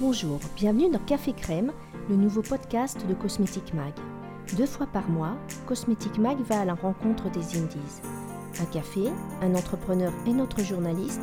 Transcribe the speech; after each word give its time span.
Bonjour, 0.00 0.40
bienvenue 0.56 0.88
dans 0.88 0.98
Café 0.98 1.34
Crème, 1.34 1.72
le 2.08 2.16
nouveau 2.16 2.40
podcast 2.40 3.06
de 3.06 3.12
Cosmetic 3.12 3.74
Mag. 3.74 3.92
Deux 4.56 4.64
fois 4.64 4.86
par 4.86 5.06
mois, 5.10 5.36
Cosmetic 5.66 6.16
Mag 6.16 6.38
va 6.40 6.60
à 6.60 6.64
la 6.64 6.72
rencontre 6.72 7.30
des 7.30 7.58
indies. 7.58 8.00
Un 8.62 8.64
café, 8.64 9.10
un 9.42 9.54
entrepreneur 9.54 10.10
et 10.26 10.32
notre 10.32 10.64
journaliste 10.64 11.20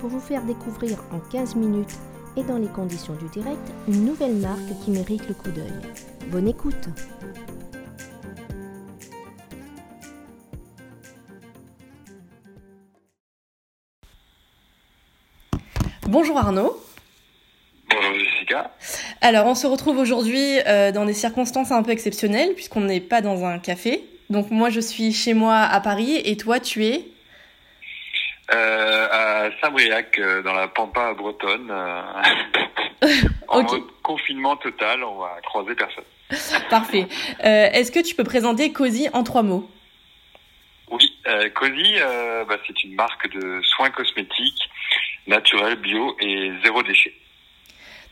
pour 0.00 0.10
vous 0.10 0.18
faire 0.18 0.44
découvrir 0.44 0.98
en 1.12 1.20
15 1.30 1.54
minutes 1.54 1.96
et 2.36 2.42
dans 2.42 2.58
les 2.58 2.66
conditions 2.66 3.14
du 3.14 3.28
direct 3.28 3.62
une 3.86 4.04
nouvelle 4.04 4.34
marque 4.34 4.76
qui 4.84 4.90
mérite 4.90 5.28
le 5.28 5.34
coup 5.34 5.52
d'œil. 5.52 5.70
Bonne 6.32 6.48
écoute 6.48 6.88
Bonjour 16.08 16.36
Arnaud. 16.36 16.76
Alors, 19.20 19.46
on 19.46 19.54
se 19.54 19.66
retrouve 19.66 19.98
aujourd'hui 19.98 20.58
euh, 20.66 20.92
dans 20.92 21.04
des 21.04 21.14
circonstances 21.14 21.72
un 21.72 21.82
peu 21.82 21.90
exceptionnelles, 21.90 22.54
puisqu'on 22.54 22.82
n'est 22.82 23.00
pas 23.00 23.20
dans 23.20 23.44
un 23.44 23.58
café. 23.58 24.04
Donc, 24.30 24.50
moi, 24.50 24.70
je 24.70 24.80
suis 24.80 25.12
chez 25.12 25.34
moi 25.34 25.56
à 25.56 25.80
Paris, 25.80 26.20
et 26.24 26.36
toi, 26.36 26.60
tu 26.60 26.84
es? 26.84 27.04
Euh, 28.52 29.08
À 29.10 29.50
Saint-Briac, 29.60 30.18
euh, 30.18 30.42
dans 30.42 30.52
la 30.52 30.68
Pampa 30.68 31.14
bretonne. 31.14 31.70
en 33.48 33.62
mode 33.62 33.82
confinement 34.02 34.56
total, 34.56 35.02
on 35.04 35.18
va 35.18 35.36
croiser 35.44 35.74
personne. 35.74 36.04
Parfait. 36.70 37.06
Est-ce 37.40 37.92
que 37.92 38.00
tu 38.00 38.14
peux 38.14 38.24
présenter 38.24 38.72
Cozy 38.72 39.08
en 39.12 39.22
trois 39.22 39.42
mots? 39.42 39.68
Oui, 40.90 41.12
Cozy, 41.54 41.94
bah, 42.48 42.56
c'est 42.66 42.84
une 42.84 42.94
marque 42.94 43.28
de 43.32 43.60
soins 43.62 43.90
cosmétiques 43.90 44.68
naturels, 45.26 45.76
bio 45.76 46.16
et 46.20 46.52
zéro 46.64 46.82
déchet. 46.82 47.12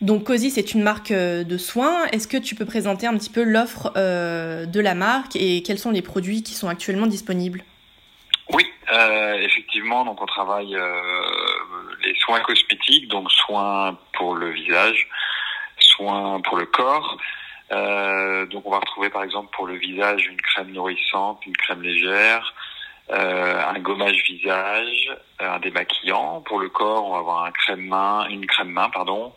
Donc 0.01 0.25
Cozy, 0.25 0.51
c'est 0.51 0.75
une 0.75 0.83
marque 0.83 1.13
euh, 1.13 1.45
de 1.45 1.57
soins. 1.57 2.07
Est-ce 2.07 2.29
que 2.29 2.37
tu 2.37 2.55
peux 2.55 2.65
présenter 2.65 3.07
un 3.07 3.17
petit 3.17 3.31
peu 3.31 3.43
l'offre 3.43 3.93
euh, 3.97 4.67
de 4.67 4.81
la 4.81 4.95
marque 4.95 5.37
et 5.37 5.63
quels 5.63 5.79
sont 5.79 5.91
les 5.91 6.03
produits 6.03 6.43
qui 6.43 6.53
sont 6.55 6.69
actuellement 6.69 7.07
disponibles? 7.07 7.63
Oui, 8.53 8.67
euh, 8.93 9.35
effectivement. 9.35 10.05
Donc 10.05 10.21
on 10.21 10.27
travaille 10.27 10.77
les 12.05 12.15
soins 12.17 12.41
cosmétiques, 12.41 13.09
donc 13.09 13.31
soins 13.31 13.99
pour 14.15 14.35
le 14.35 14.51
visage, 14.51 15.09
soins 15.79 16.41
pour 16.41 16.59
le 16.59 16.67
corps. 16.67 17.17
donc 17.71 18.67
on 18.67 18.71
va 18.71 18.79
retrouver 18.79 19.11
par 19.11 19.23
exemple 19.23 19.49
pour 19.57 19.67
le 19.67 19.77
visage 19.77 20.27
une 20.27 20.41
crème 20.41 20.73
nourrissante, 20.73 21.47
une 21.47 21.57
crème 21.57 21.83
légère, 21.83 22.55
un 23.11 23.79
gommage 23.79 24.23
visage, 24.25 25.17
un 25.39 25.59
démaquillant. 25.61 26.43
Pour 26.43 26.61
le 26.61 26.69
corps, 26.69 27.07
on 27.07 27.13
va 27.13 27.19
avoir 27.19 27.45
un 27.45 27.53
crème 27.53 27.87
main, 27.87 28.27
une 28.29 28.47
crème 28.47 28.71
main, 28.71 28.91
pardon, 28.91 29.33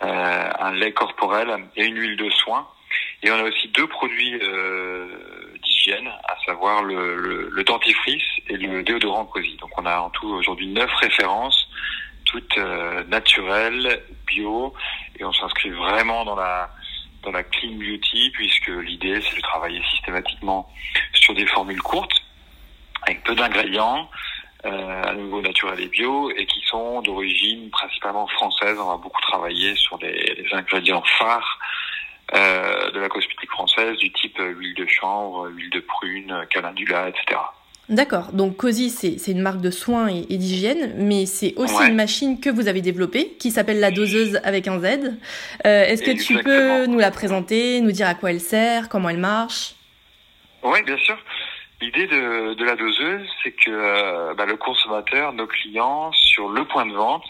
un 0.00 0.72
lait 0.72 0.92
corporel 0.92 1.66
et 1.76 1.84
une 1.84 1.96
huile 1.96 2.16
de 2.16 2.30
soin. 2.30 2.66
Et 3.22 3.30
on 3.30 3.34
a 3.34 3.42
aussi 3.42 3.68
deux 3.68 3.86
produits 3.86 4.38
euh, 4.42 5.06
d'hygiène, 5.62 6.08
à 6.24 6.36
savoir 6.46 6.82
le, 6.84 7.48
le, 7.50 7.64
dentifrice 7.64 8.22
et 8.48 8.56
le 8.56 8.82
déodorant 8.82 9.26
Cozy. 9.26 9.56
Donc 9.56 9.70
on 9.76 9.84
a 9.86 9.98
en 9.98 10.10
tout 10.10 10.28
aujourd'hui 10.28 10.68
neuf 10.68 10.90
références, 10.94 11.68
toutes 12.24 12.56
euh, 12.58 13.02
naturelles, 13.04 14.02
bio, 14.26 14.72
et 15.18 15.24
on 15.24 15.32
s'inscrit 15.32 15.70
vraiment 15.70 16.24
dans 16.24 16.36
la 16.36 16.70
dans 17.24 17.32
la 17.32 17.42
clean 17.42 17.72
beauty 17.72 18.30
puisque 18.30 18.68
l'idée 18.68 19.20
c'est 19.20 19.36
de 19.36 19.42
travailler 19.42 19.82
systématiquement 19.90 20.72
sur 21.14 21.34
des 21.34 21.46
formules 21.46 21.82
courtes 21.82 22.22
avec 23.02 23.24
peu 23.24 23.34
d'ingrédients 23.34 24.08
euh, 24.08 24.37
à 24.64 25.14
nouveau 25.14 25.40
naturel 25.40 25.80
et 25.80 25.88
bio, 25.88 26.30
et 26.30 26.46
qui 26.46 26.60
sont 26.66 27.00
d'origine 27.02 27.70
principalement 27.70 28.26
française. 28.26 28.76
On 28.78 28.88
va 28.88 28.96
beaucoup 28.96 29.20
travailler 29.20 29.74
sur 29.76 29.98
les, 29.98 30.44
ingrédients 30.52 31.02
phares 31.18 31.58
euh, 32.34 32.90
de 32.90 33.00
la 33.00 33.08
cosmétique 33.08 33.50
française, 33.50 33.96
du 33.98 34.12
type 34.12 34.38
huile 34.38 34.74
de 34.74 34.86
chanvre, 34.86 35.48
huile 35.48 35.70
de 35.70 35.80
prune, 35.80 36.46
calendula, 36.50 37.08
etc. 37.08 37.38
D'accord. 37.88 38.32
Donc 38.32 38.56
Cozy, 38.56 38.90
c'est 38.90 39.32
une 39.32 39.40
marque 39.40 39.62
de 39.62 39.70
soins 39.70 40.08
et, 40.08 40.36
d'hygiène, 40.36 40.92
mais 40.98 41.24
c'est 41.24 41.54
aussi 41.56 41.82
une 41.86 41.94
machine 41.94 42.38
que 42.38 42.50
vous 42.50 42.68
avez 42.68 42.82
développée 42.82 43.36
qui 43.38 43.50
s'appelle 43.50 43.80
la 43.80 43.90
doseuse 43.90 44.40
avec 44.44 44.68
un 44.68 44.78
Z. 44.78 44.84
Euh, 45.64 45.84
Est-ce 45.84 46.02
que 46.02 46.10
tu 46.10 46.34
peux 46.42 46.84
nous 46.84 46.98
la 46.98 47.10
présenter, 47.10 47.80
nous 47.80 47.92
dire 47.92 48.06
à 48.06 48.14
quoi 48.14 48.30
elle 48.30 48.40
sert, 48.40 48.90
comment 48.90 49.08
elle 49.08 49.18
marche? 49.18 49.74
Oui, 50.62 50.82
bien 50.82 50.98
sûr. 50.98 51.16
L'idée 51.80 52.08
de, 52.08 52.54
de, 52.54 52.64
la 52.64 52.74
doseuse, 52.74 53.28
c'est 53.42 53.52
que 53.52 53.70
euh, 53.70 54.34
bah, 54.34 54.46
le 54.46 54.56
consommateur, 54.56 55.32
nos 55.32 55.46
clients, 55.46 56.10
sur 56.12 56.48
le 56.48 56.64
point 56.64 56.86
de 56.86 56.92
vente, 56.92 57.24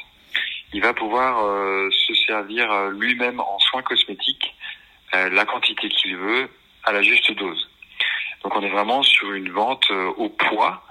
il 0.72 0.80
va 0.80 0.94
pouvoir 0.94 1.44
euh, 1.44 1.90
se 1.90 2.14
servir 2.14 2.72
euh, 2.72 2.90
lui-même 2.90 3.40
en 3.40 3.58
soins 3.58 3.82
cosmétiques 3.82 4.54
la 5.14 5.46
quantité 5.46 5.88
qu'il 5.88 6.18
veut 6.18 6.50
à 6.84 6.92
la 6.92 7.00
juste 7.00 7.32
dose. 7.32 7.70
Donc 8.42 8.54
on 8.54 8.60
est 8.60 8.68
vraiment 8.68 9.02
sur 9.02 9.32
une 9.32 9.50
vente 9.50 9.90
au 10.18 10.28
poids 10.28 10.82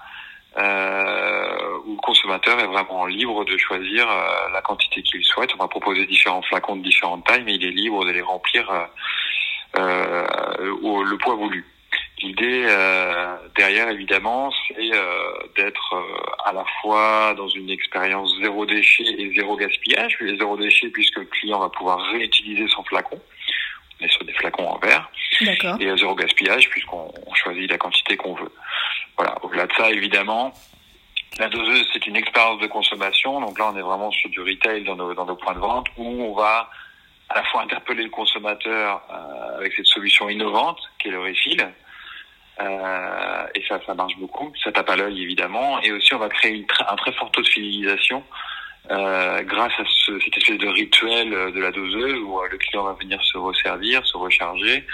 où 0.56 0.60
le 0.60 2.02
consommateur 2.02 2.60
est 2.60 2.66
vraiment 2.66 3.06
libre 3.06 3.46
de 3.46 3.56
choisir 3.58 4.08
la 4.52 4.62
quantité 4.64 5.04
qu'il 5.04 5.24
souhaite. 5.24 5.52
On 5.54 5.62
va 5.62 5.68
proposer 5.68 6.08
différents 6.08 6.42
flacons 6.42 6.78
de 6.78 6.82
différentes 6.82 7.28
tailles, 7.28 7.44
mais 7.46 7.54
il 7.54 7.64
est 7.64 7.70
libre 7.70 8.06
de 8.06 8.10
les 8.10 8.22
remplir 8.22 8.68
au, 9.76 11.04
le 11.04 11.18
poids 11.20 11.36
voulu. 11.36 11.64
L'idée 12.28 12.66
euh, 12.68 13.38
derrière, 13.56 13.88
évidemment, 13.88 14.52
c'est 14.68 14.94
euh, 14.94 15.32
d'être 15.56 15.94
euh, 15.94 16.44
à 16.44 16.52
la 16.52 16.66
fois 16.82 17.34
dans 17.38 17.48
une 17.48 17.70
expérience 17.70 18.36
zéro 18.42 18.66
déchet 18.66 19.06
et 19.06 19.34
zéro 19.34 19.56
gaspillage. 19.56 20.18
Les 20.20 20.38
zéro 20.38 20.58
déchet 20.58 20.90
puisque 20.90 21.20
le 21.20 21.26
client 21.26 21.58
va 21.60 21.70
pouvoir 21.70 22.02
réutiliser 22.12 22.68
son 22.68 22.84
flacon. 22.84 23.18
On 24.02 24.06
est 24.06 24.12
sur 24.12 24.26
des 24.26 24.34
flacons 24.34 24.68
en 24.68 24.78
verre. 24.80 25.10
Et 25.80 25.98
zéro 25.98 26.16
gaspillage 26.16 26.70
puisqu'on 26.70 27.14
choisit 27.34 27.72
la 27.72 27.78
quantité 27.78 28.18
qu'on 28.18 28.34
veut. 28.34 28.52
Voilà. 29.16 29.42
Au-delà 29.42 29.66
de 29.66 29.74
ça, 29.78 29.90
évidemment, 29.90 30.54
la 31.40 31.48
doseuse, 31.48 31.88
c'est 31.94 32.08
une 32.08 32.18
expérience 32.18 32.60
de 32.60 32.68
consommation. 32.68 33.40
Donc 33.40 33.58
là, 33.58 33.72
on 33.74 33.78
est 33.78 33.82
vraiment 33.82 34.12
sur 34.12 34.30
du 34.30 34.42
retail 34.42 34.84
dans 34.84 34.98
nos, 34.98 35.14
dans 35.14 35.26
nos 35.26 35.38
points 35.38 35.56
de 35.56 35.60
vente 35.60 35.88
où 35.96 36.06
on 36.06 36.36
va 36.36 36.70
à 37.30 37.36
la 37.36 37.44
fois 37.46 37.62
interpeller 37.62 38.04
le 38.04 38.10
consommateur 38.10 39.02
avec 39.58 39.72
cette 39.74 39.86
solution 39.86 40.28
innovante 40.28 40.80
qui 41.00 41.08
est 41.08 41.12
le 41.12 41.22
refill, 41.22 41.74
euh, 42.60 43.46
et 43.56 43.64
ça, 43.68 43.80
ça 43.86 43.94
marche 43.94 44.18
beaucoup. 44.18 44.52
Ça 44.64 44.72
tape 44.72 44.90
à 44.90 44.96
l'œil 44.96 45.22
évidemment. 45.22 45.82
Et 45.82 45.92
aussi, 45.92 46.14
on 46.14 46.20
va 46.20 46.30
créer 46.30 46.66
un 46.88 46.96
très 46.96 47.12
fort 47.14 47.32
taux 47.32 47.42
de 47.42 47.48
fidélisation 47.48 48.24
euh, 48.90 49.44
grâce 49.44 49.74
à 49.80 49.84
ce, 50.06 50.20
cette 50.20 50.38
espèce 50.38 50.58
de 50.58 50.68
rituel 50.68 51.30
de 51.30 51.60
la 51.60 51.72
doseuse 51.72 52.20
où 52.22 52.40
euh, 52.40 52.48
le 52.50 52.58
client 52.58 52.84
va 52.84 52.94
venir 52.94 53.22
se 53.24 53.38
resservir, 53.38 54.06
se 54.06 54.18
recharger. 54.18 54.86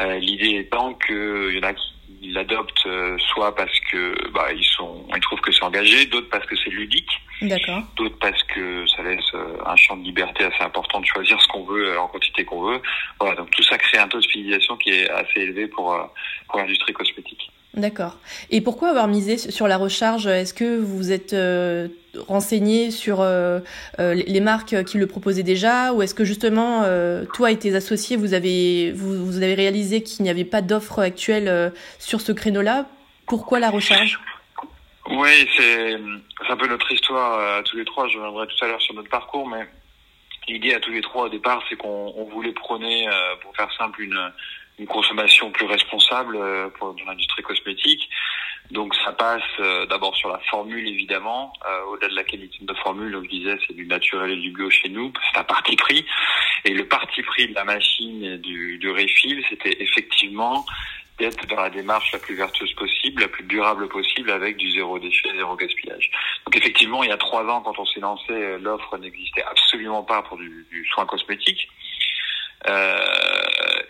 Euh, 0.00 0.18
L'idée 0.18 0.56
étant 0.60 0.94
qu'il 0.94 1.54
y 1.54 1.58
en 1.58 1.68
a 1.68 1.74
qui 1.74 1.92
l'adoptent 2.30 2.86
euh, 2.86 3.18
soit 3.18 3.54
parce 3.54 3.78
que 3.90 4.14
bah, 4.30 4.52
ils 4.52 4.64
sont, 4.64 5.06
ils 5.14 5.20
trouvent 5.20 5.40
que 5.40 5.52
c'est 5.52 5.64
engagé, 5.64 6.06
d'autres 6.06 6.30
parce 6.30 6.46
que 6.46 6.56
c'est 6.56 6.70
ludique, 6.70 7.10
d'autres 7.96 8.18
parce 8.20 8.42
que 8.44 8.86
ça 8.86 9.02
laisse 9.02 9.20
euh, 9.34 9.56
un 9.66 9.76
champ 9.76 9.96
de 9.96 10.02
liberté 10.02 10.44
assez 10.44 10.62
important 10.62 11.00
de 11.00 11.06
choisir 11.06 11.40
ce 11.40 11.48
qu'on 11.48 11.64
veut 11.64 11.98
en 11.98 12.08
quantité 12.08 12.44
qu'on 12.44 12.62
veut. 12.62 12.80
Voilà, 13.20 13.36
donc 13.36 13.50
tout 13.50 13.62
ça 13.62 13.78
crée 13.78 13.98
un 13.98 14.08
taux 14.08 14.20
de 14.20 14.26
fidélisation 14.26 14.76
qui 14.76 14.90
est 14.90 15.08
assez 15.10 15.40
élevé 15.40 15.66
pour 15.66 15.96
pour 16.48 16.58
l'industrie 16.58 16.92
cosmétique. 16.92 17.50
D'accord. 17.74 18.18
Et 18.50 18.60
pourquoi 18.60 18.90
avoir 18.90 19.08
misé 19.08 19.38
sur 19.38 19.66
la 19.66 19.78
recharge? 19.78 20.26
Est-ce 20.26 20.52
que 20.52 20.78
vous 20.78 21.10
êtes 21.10 21.32
euh, 21.32 21.88
renseigné 22.28 22.90
sur 22.90 23.22
euh, 23.22 23.60
euh, 23.98 24.12
les 24.12 24.40
marques 24.40 24.84
qui 24.84 24.98
le 24.98 25.06
proposaient 25.06 25.42
déjà? 25.42 25.94
Ou 25.94 26.02
est-ce 26.02 26.14
que 26.14 26.24
justement 26.24 26.84
toi 27.32 27.50
et 27.50 27.58
tes 27.58 27.74
associés 27.74 28.16
vous 28.16 28.34
avez 28.34 28.92
vous, 28.92 29.24
vous 29.24 29.36
avez 29.38 29.54
réalisé 29.54 30.02
qu'il 30.02 30.22
n'y 30.22 30.30
avait 30.30 30.44
pas 30.44 30.60
d'offre 30.60 30.98
actuelle 30.98 31.72
sur 31.98 32.20
ce 32.20 32.32
créneau-là? 32.32 32.86
Pourquoi 33.26 33.58
la 33.58 33.70
recharge? 33.70 34.20
Oui, 35.10 35.48
c'est 35.56 35.94
un 36.48 36.56
peu 36.56 36.66
notre 36.68 36.90
histoire 36.92 37.58
à 37.58 37.62
tous 37.62 37.76
les 37.76 37.84
trois. 37.84 38.08
Je 38.08 38.18
reviendrai 38.18 38.46
tout 38.46 38.64
à 38.64 38.68
l'heure 38.68 38.82
sur 38.82 38.94
notre 38.94 39.10
parcours, 39.10 39.48
mais 39.48 39.68
l'idée 40.48 40.74
à 40.74 40.80
tous 40.80 40.92
les 40.92 41.02
trois 41.02 41.24
au 41.24 41.28
départ, 41.28 41.62
c'est 41.68 41.76
qu'on 41.76 42.28
voulait 42.32 42.52
prôner, 42.52 43.08
pour 43.42 43.54
faire 43.56 43.70
simple, 43.76 44.02
une 44.02 44.32
une 44.78 44.86
consommation 44.86 45.50
plus 45.50 45.66
responsable 45.66 46.36
euh, 46.36 46.68
pour 46.70 46.94
dans 46.94 47.04
l'industrie 47.04 47.42
cosmétique. 47.42 48.08
Donc 48.70 48.94
ça 49.04 49.12
passe 49.12 49.42
euh, 49.60 49.86
d'abord 49.86 50.16
sur 50.16 50.30
la 50.30 50.38
formule 50.50 50.88
évidemment, 50.88 51.52
euh, 51.68 51.84
au-delà 51.92 52.08
de 52.08 52.14
la 52.14 52.24
qualité 52.24 52.58
de 52.60 52.74
formule, 52.74 53.12
comme 53.12 53.24
je 53.24 53.28
disais, 53.28 53.58
c'est 53.66 53.74
du 53.74 53.86
naturel 53.86 54.30
et 54.30 54.36
du 54.36 54.50
bio 54.50 54.70
chez 54.70 54.88
nous, 54.88 55.12
c'est 55.30 55.38
un 55.38 55.44
parti 55.44 55.76
pris. 55.76 56.04
Et 56.64 56.72
le 56.72 56.86
parti 56.86 57.22
pris 57.22 57.48
de 57.48 57.54
la 57.54 57.64
machine 57.64 58.24
et 58.24 58.38
du, 58.38 58.78
du 58.78 58.90
refill, 58.90 59.44
c'était 59.50 59.76
effectivement 59.80 60.64
d'être 61.18 61.46
dans 61.46 61.60
la 61.60 61.70
démarche 61.70 62.12
la 62.12 62.18
plus 62.18 62.34
vertueuse 62.34 62.72
possible, 62.74 63.22
la 63.22 63.28
plus 63.28 63.44
durable 63.44 63.88
possible, 63.88 64.30
avec 64.30 64.56
du 64.56 64.70
zéro 64.72 64.98
déchet, 64.98 65.30
zéro 65.36 65.54
gaspillage. 65.56 66.10
Donc 66.46 66.56
effectivement, 66.56 67.02
il 67.04 67.10
y 67.10 67.12
a 67.12 67.16
trois 67.16 67.44
ans, 67.44 67.60
quand 67.60 67.78
on 67.78 67.86
s'est 67.86 68.00
lancé, 68.00 68.58
l'offre 68.58 68.96
n'existait 68.98 69.42
absolument 69.42 70.02
pas 70.02 70.22
pour 70.22 70.38
du, 70.38 70.66
du 70.70 70.86
soin 70.86 71.06
cosmétique. 71.06 71.68
Euh, 72.68 72.98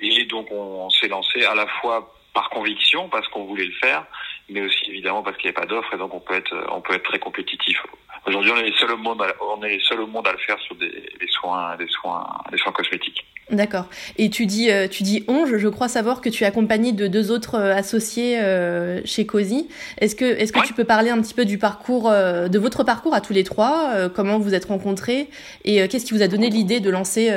et 0.01 0.25
donc 0.25 0.51
on, 0.51 0.89
s'est 0.91 1.09
lancé 1.09 1.45
à 1.45 1.55
la 1.55 1.67
fois 1.67 2.15
par 2.33 2.49
conviction 2.51 3.09
parce 3.09 3.29
qu'on 3.29 3.45
voulait 3.45 3.67
le 3.67 3.75
faire, 3.75 4.07
mais 4.49 4.63
aussi 4.63 4.89
évidemment 4.89 5.23
parce 5.23 5.37
qu'il 5.37 5.51
n'y 5.51 5.57
avait 5.57 5.67
pas 5.67 5.73
d'offre 5.73 5.93
et 5.95 5.99
donc 5.99 6.15
on 6.15 6.21
peut 6.21 6.35
être 6.35 6.55
on 6.71 6.81
peut 6.81 6.95
être 6.95 7.05
très 7.05 7.19
compétitif. 7.19 7.79
Aujourd'hui, 8.27 8.53
on 8.53 8.57
est 8.57 8.71
les 8.71 8.77
seuls 8.79 8.93
au 8.93 8.97
monde, 8.97 9.21
à, 9.21 9.35
on 9.41 9.63
est 9.63 9.77
les 9.77 9.81
seuls 9.81 10.01
au 10.01 10.07
monde 10.07 10.27
à 10.29 10.33
le 10.33 10.39
faire 10.39 10.59
sur 10.61 10.77
des, 10.77 11.11
soins, 11.29 11.77
des 11.77 11.89
soins, 11.89 12.27
des 12.51 12.59
soins 12.59 12.73
cosmétiques. 12.73 13.25
D'accord. 13.53 13.85
Et 14.17 14.31
tu 14.31 14.47
dis, 14.47 14.71
euh, 14.71 14.89
tu 14.89 15.03
dis 15.03 15.25
on, 15.29 15.45
je, 15.45 15.69
crois 15.69 15.89
savoir 15.89 16.23
que 16.23 16.31
tu 16.31 16.45
es 16.45 16.47
accompagné 16.47 16.93
de 16.93 17.07
deux 17.07 17.31
autres 17.31 17.57
euh, 17.57 17.75
associés 17.75 18.41
euh, 18.41 19.03
chez 19.05 19.27
COSI. 19.27 19.69
Est-ce 19.99 20.17
que, 20.17 20.25
est-ce 20.25 20.55
que 20.55 20.67
tu 20.67 20.73
peux 20.73 20.85
parler 20.85 21.11
un 21.11 21.21
petit 21.21 21.35
peu 21.35 21.45
du 21.45 21.59
parcours, 21.59 22.11
de 22.11 22.59
votre 22.59 22.83
parcours 22.83 23.15
à 23.15 23.21
tous 23.21 23.35
les 23.35 23.45
trois 23.45 24.09
Comment 24.15 24.39
vous 24.39 24.55
êtes 24.55 24.65
rencontrés 24.65 25.29
Et 25.65 25.87
qu'est-ce 25.89 26.07
qui 26.07 26.15
vous 26.15 26.23
a 26.23 26.29
donné 26.29 26.49
l'idée 26.49 26.81
de 26.81 26.89
lancer 26.89 27.29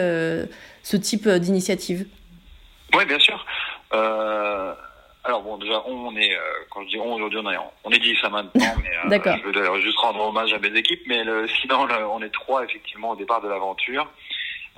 ce 0.84 0.98
type 0.98 1.28
d'initiative? 1.28 2.08
Oui, 2.94 3.06
bien 3.06 3.20
sûr. 3.20 3.46
alors 3.92 5.42
bon, 5.44 5.58
déjà, 5.58 5.84
on 5.88 6.16
est, 6.16 6.32
quand 6.70 6.84
je 6.84 6.88
dis 6.90 6.98
on 6.98 7.14
aujourd'hui, 7.14 7.40
on 7.44 7.52
est, 7.52 7.58
on 7.84 7.92
est 7.92 8.00
dit 8.00 8.16
ça 8.22 8.30
maintenant, 8.30 8.74
mais 9.10 9.20
je 9.20 9.50
veux 9.50 9.82
juste 9.82 9.98
rendre 9.98 10.22
hommage 10.22 10.54
à 10.54 10.60
mes 10.60 10.74
équipes. 10.78 11.02
Mais 11.08 11.24
le, 11.24 11.48
sinon, 11.62 11.88
on 12.14 12.22
est 12.22 12.34
trois 12.34 12.64
effectivement 12.64 13.12
au 13.12 13.16
départ 13.16 13.42
de 13.42 13.50
l'aventure 13.50 14.08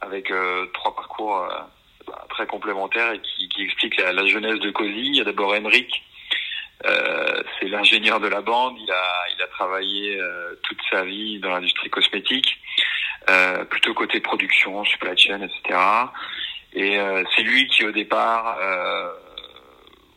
avec 0.02 0.32
euh, 0.32 0.66
trois 0.74 0.96
parcours 0.96 1.44
euh, 1.44 2.12
très 2.30 2.48
complémentaires 2.48 3.12
et 3.14 3.22
qui, 3.22 3.50
qui 3.50 3.64
expliquent 3.64 3.98
la, 3.98 4.14
la, 4.14 4.26
jeunesse 4.28 4.60
de 4.60 4.72
Cozy. 4.72 5.08
Il 5.08 5.16
y 5.16 5.22
a 5.22 5.24
d'abord 5.24 5.56
Emric, 5.56 6.04
euh, 6.86 7.44
c'est 7.60 7.68
l'ingénieur 7.68 8.20
de 8.20 8.28
la 8.28 8.42
bande. 8.42 8.76
Il 8.80 8.92
a, 8.92 9.26
il 9.36 9.42
a 9.42 9.48
travaillé 9.48 10.20
euh, 10.20 10.56
toute 10.64 10.80
sa 10.92 11.04
vie 11.04 11.40
dans 11.40 11.50
l'industrie 11.50 11.90
cosmétique, 11.90 12.60
euh, 13.30 13.66
plutôt 13.66 13.94
côté 13.94 14.20
production, 14.20 14.84
supply 14.86 15.18
chain, 15.18 15.42
etc. 15.42 15.80
Et 16.74 17.00
c'est 17.36 17.42
lui 17.42 17.66
qui, 17.70 17.86
au 17.86 17.92
départ, 17.92 18.60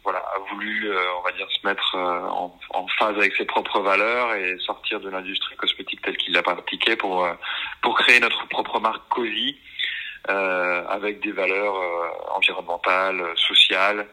voilà, 0.03 0.19
a 0.19 0.39
voulu, 0.53 0.93
on 1.17 1.23
va 1.23 1.33
dire, 1.33 1.47
se 1.51 1.67
mettre 1.67 1.97
en, 1.97 2.59
en, 2.71 2.87
phase 2.99 3.17
avec 3.17 3.35
ses 3.35 3.47
propres 3.47 3.81
valeurs 3.81 4.35
et 4.35 4.59
sortir 4.59 5.01
de 5.01 5.09
l'industrie 5.09 5.57
cosmétique 5.57 6.03
telle 6.03 6.19
qu'il 6.19 6.35
l'a 6.35 6.43
pratiquée 6.43 6.97
pour 6.97 7.27
pour 7.81 7.97
créer 7.97 8.21
notre 8.21 8.47
propre 8.49 8.79
marque 8.79 9.09
Cozy 9.09 9.57
euh, 10.31 10.83
avec 10.89 11.21
des 11.23 11.33
valeurs 11.33 11.75
euh, 11.75 12.37
environnementales, 12.37 13.21
sociales, 13.37 14.07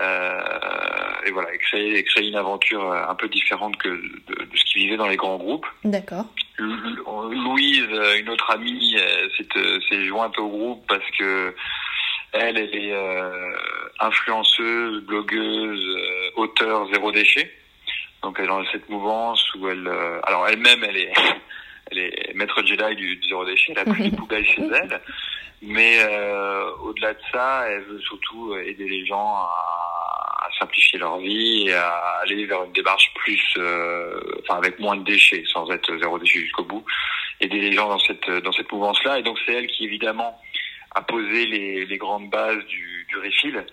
euh, 0.00 1.26
et 1.26 1.30
voilà, 1.32 1.52
et 1.52 1.58
créer, 1.58 2.02
créer 2.04 2.28
une 2.28 2.36
aventure 2.36 2.90
un 2.90 3.14
peu 3.14 3.28
différente 3.28 3.76
que 3.76 3.88
de, 3.88 4.44
de 4.44 4.56
ce 4.56 4.64
qui 4.64 4.78
vivait 4.78 4.96
dans 4.96 5.06
les 5.06 5.16
grands 5.16 5.36
groupes. 5.36 5.66
D'accord. 5.84 6.24
Louise, 6.58 7.88
une 8.18 8.28
autre 8.30 8.50
amie, 8.52 8.96
s'est 9.36 10.04
jointe 10.06 10.38
au 10.38 10.48
groupe 10.48 10.84
parce 10.88 11.10
que 11.18 11.54
elle, 12.32 12.56
elle 12.56 12.74
est 12.74 12.94
influenceuse, 14.00 15.02
blogueuse, 15.04 15.98
auteur 16.36 16.88
zéro 16.92 17.12
déchet. 17.12 17.52
Donc 18.22 18.36
elle 18.38 18.46
est 18.46 18.48
dans 18.48 18.64
cette 18.72 18.88
mouvance 18.88 19.54
où 19.56 19.68
elle, 19.68 19.90
alors 20.24 20.48
elle-même, 20.48 20.82
elle 20.84 20.96
est 20.96 21.12
elle 21.90 21.98
est 21.98 22.34
maître 22.34 22.62
Jedi 22.64 22.96
du, 22.96 23.20
zéro 23.28 23.44
déchet, 23.44 23.72
elle 23.76 23.88
a 23.88 23.92
plus 23.92 24.10
de 24.10 24.16
poubelles 24.16 24.46
chez 24.46 24.62
elle. 24.62 25.00
Mais 25.66 25.98
euh, 26.00 26.70
au-delà 26.82 27.14
de 27.14 27.20
ça, 27.32 27.64
elle 27.68 27.82
veut 27.84 28.00
surtout 28.00 28.54
aider 28.56 28.88
les 28.88 29.06
gens 29.06 29.34
à, 29.34 30.48
simplifier 30.58 31.00
leur 31.00 31.18
vie 31.18 31.66
et 31.66 31.74
à 31.74 32.20
aller 32.22 32.44
vers 32.46 32.62
une 32.62 32.72
démarche 32.72 33.10
plus, 33.14 33.42
euh, 33.56 34.20
enfin 34.42 34.58
avec 34.58 34.78
moins 34.78 34.96
de 34.96 35.02
déchets, 35.02 35.42
sans 35.52 35.68
être 35.70 35.98
zéro 35.98 36.16
déchet 36.18 36.38
jusqu'au 36.38 36.62
bout. 36.64 36.84
Aider 37.40 37.58
les 37.58 37.72
gens 37.72 37.88
dans 37.88 37.98
cette 37.98 38.30
dans 38.30 38.52
cette 38.52 38.70
mouvance-là. 38.70 39.18
Et 39.18 39.22
donc 39.22 39.36
c'est 39.44 39.52
elle 39.54 39.66
qui 39.66 39.84
évidemment 39.84 40.38
a 40.94 41.02
posé 41.02 41.46
les, 41.46 41.86
les 41.86 41.98
grandes 41.98 42.30
bases 42.30 42.64
du, 42.66 43.04
du 43.08 43.18
refill 43.18 43.66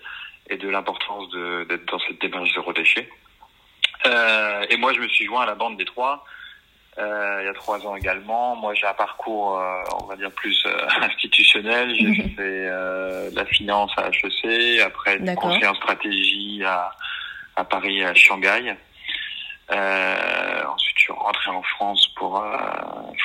et 0.50 0.56
de 0.56 0.68
l'importance 0.68 1.30
d'être 1.68 1.84
dans 1.86 2.00
cette 2.00 2.20
démarche 2.20 2.52
zéro 2.52 2.72
déchet. 2.72 3.08
Euh, 4.06 4.66
et 4.70 4.76
moi, 4.76 4.92
je 4.92 5.00
me 5.00 5.08
suis 5.08 5.26
joint 5.26 5.42
à 5.42 5.46
la 5.46 5.54
bande 5.54 5.76
des 5.76 5.84
trois 5.84 6.24
euh, 6.98 7.38
il 7.40 7.46
y 7.46 7.48
a 7.48 7.54
trois 7.54 7.84
ans 7.86 7.96
également. 7.96 8.54
Moi, 8.56 8.74
j'ai 8.74 8.86
un 8.86 8.92
parcours, 8.92 9.58
euh, 9.58 9.82
on 10.02 10.06
va 10.06 10.16
dire, 10.16 10.30
plus 10.32 10.62
euh, 10.66 10.86
institutionnel. 11.02 11.94
J'ai 11.94 12.06
mhm. 12.06 12.30
fait 12.36 13.34
la 13.34 13.44
finance 13.46 13.92
à 13.96 14.08
HEC, 14.08 14.80
après 14.80 15.18
du 15.18 15.34
conseil 15.34 15.66
en 15.66 15.74
stratégie 15.74 16.62
à, 16.64 16.90
à 17.56 17.64
Paris, 17.64 18.04
à 18.04 18.14
Shanghai. 18.14 18.76
ensuite, 19.70 20.96
je 20.96 21.02
suis 21.02 21.12
rentré 21.12 21.50
en 21.50 21.62
France 21.62 22.08
pour 22.16 22.44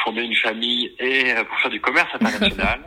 fonder 0.04 0.22
une 0.22 0.36
famille 0.36 0.94
et 1.00 1.34
pour 1.50 1.60
faire 1.60 1.72
du 1.72 1.82
commerce 1.82 2.10
international. 2.22 2.80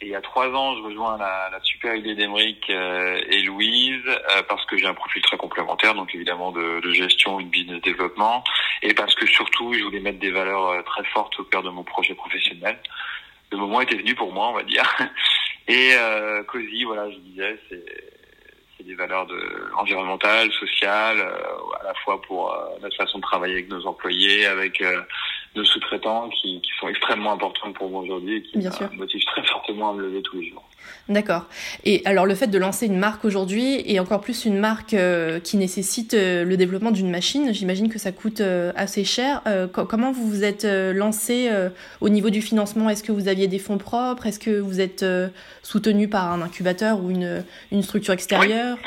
Et 0.00 0.06
il 0.06 0.10
y 0.10 0.14
a 0.14 0.20
trois 0.20 0.46
ans, 0.50 0.76
je 0.76 0.82
rejoins 0.82 1.18
la, 1.18 1.48
la 1.50 1.60
super 1.60 1.96
idée 1.96 2.14
d'Emeric 2.14 2.70
euh, 2.70 3.20
et 3.28 3.42
Louise 3.42 4.00
euh, 4.06 4.42
parce 4.48 4.64
que 4.66 4.76
j'ai 4.76 4.86
un 4.86 4.94
profil 4.94 5.20
très 5.22 5.36
complémentaire, 5.36 5.94
donc 5.94 6.14
évidemment 6.14 6.52
de, 6.52 6.80
de, 6.80 6.92
gestion 6.92 7.40
et 7.40 7.44
de 7.44 7.48
business 7.48 7.82
développement, 7.82 8.44
et 8.82 8.94
parce 8.94 9.16
que 9.16 9.26
surtout, 9.26 9.74
je 9.74 9.82
voulais 9.82 9.98
mettre 9.98 10.20
des 10.20 10.30
valeurs 10.30 10.68
euh, 10.68 10.82
très 10.82 11.02
fortes 11.06 11.40
au 11.40 11.44
cœur 11.44 11.64
de 11.64 11.70
mon 11.70 11.82
projet 11.82 12.14
professionnel. 12.14 12.78
Le 13.50 13.58
moment 13.58 13.80
était 13.80 13.96
venu 13.96 14.14
pour 14.14 14.32
moi, 14.32 14.50
on 14.50 14.52
va 14.52 14.62
dire. 14.62 14.84
Et 15.66 15.90
euh, 15.94 16.44
Cozy, 16.44 16.84
voilà, 16.84 17.10
je 17.10 17.16
disais, 17.16 17.58
c'est 17.68 18.84
des 18.84 18.94
valeurs 18.94 19.26
de, 19.26 19.70
environnementales, 19.76 20.52
sociales, 20.52 21.20
à 21.20 21.84
la 21.84 21.94
fois 22.04 22.22
pour 22.22 22.56
notre 22.80 22.96
façon 22.96 23.18
de 23.18 23.22
travailler 23.22 23.54
avec 23.54 23.68
nos 23.68 23.84
employés, 23.86 24.46
avec 24.46 24.82
de 25.54 25.64
sous-traitants 25.64 26.28
qui, 26.28 26.60
qui, 26.60 26.70
sont 26.78 26.88
extrêmement 26.88 27.32
importantes 27.32 27.74
pour 27.74 27.90
moi 27.90 28.02
aujourd'hui 28.02 28.36
et 28.36 28.42
qui 28.42 28.58
me 28.58 28.96
motivent 28.96 29.24
très 29.24 29.42
fortement 29.44 29.90
à 29.90 29.92
me 29.94 30.02
lever 30.02 30.22
tous 30.22 30.40
les 30.40 30.48
jours. 30.48 30.64
D'accord. 31.08 31.46
Et 31.84 32.02
alors 32.04 32.26
le 32.26 32.34
fait 32.34 32.48
de 32.48 32.58
lancer 32.58 32.86
une 32.86 32.98
marque 32.98 33.24
aujourd'hui 33.24 33.82
et 33.86 33.98
encore 33.98 34.20
plus 34.20 34.44
une 34.44 34.58
marque 34.58 34.94
euh, 34.94 35.40
qui 35.40 35.56
nécessite 35.56 36.14
euh, 36.14 36.44
le 36.44 36.56
développement 36.56 36.90
d'une 36.90 37.10
machine, 37.10 37.52
j'imagine 37.54 37.88
que 37.88 37.98
ça 37.98 38.12
coûte 38.12 38.40
euh, 38.40 38.72
assez 38.76 39.04
cher. 39.04 39.42
comment 39.72 40.12
vous 40.12 40.26
vous 40.28 40.44
êtes 40.44 40.64
lancé 40.64 41.50
au 42.00 42.08
niveau 42.08 42.30
du 42.30 42.42
financement? 42.42 42.90
Est-ce 42.90 43.02
que 43.02 43.12
vous 43.12 43.28
aviez 43.28 43.48
des 43.48 43.58
fonds 43.58 43.78
propres? 43.78 44.26
Est-ce 44.26 44.38
que 44.38 44.60
vous 44.60 44.80
êtes 44.80 45.04
soutenu 45.62 46.08
par 46.08 46.32
un 46.32 46.42
incubateur 46.42 47.02
ou 47.02 47.10
une, 47.10 47.44
une 47.72 47.82
structure 47.82 48.14
extérieure? 48.14 48.78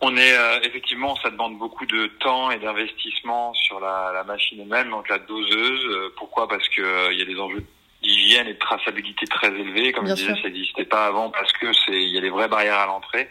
On 0.00 0.16
est 0.16 0.32
euh, 0.32 0.60
effectivement, 0.62 1.16
ça 1.16 1.30
demande 1.30 1.58
beaucoup 1.58 1.86
de 1.86 2.06
temps 2.20 2.50
et 2.50 2.58
d'investissement 2.58 3.52
sur 3.54 3.80
la, 3.80 4.12
la 4.14 4.24
machine 4.24 4.60
elle-même, 4.60 4.90
donc 4.90 5.08
la 5.08 5.18
doseuse. 5.18 5.84
Euh, 5.86 6.14
pourquoi? 6.16 6.48
Parce 6.48 6.68
que 6.68 6.82
euh, 6.82 7.12
il 7.12 7.18
y 7.18 7.22
a 7.22 7.24
des 7.24 7.38
enjeux 7.38 7.64
d'hygiène 8.02 8.46
et 8.46 8.54
de 8.54 8.58
traçabilité 8.58 9.26
très 9.26 9.48
élevés. 9.48 9.92
Comme 9.92 10.06
je 10.06 10.14
disais, 10.14 10.34
ça 10.34 10.42
n'existait 10.42 10.84
pas 10.84 11.06
avant 11.06 11.30
parce 11.30 11.52
que 11.52 11.72
c'est 11.72 12.00
il 12.00 12.10
y 12.10 12.18
a 12.18 12.20
des 12.20 12.30
vraies 12.30 12.46
barrières 12.46 12.78
à 12.78 12.86
l'entrée. 12.86 13.28